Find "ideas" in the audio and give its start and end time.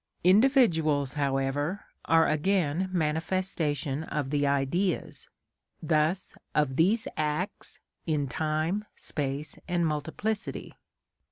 4.47-5.29